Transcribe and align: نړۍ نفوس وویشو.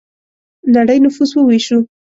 نړۍ 0.75 0.97
نفوس 1.05 1.31
وویشو. 1.35 1.77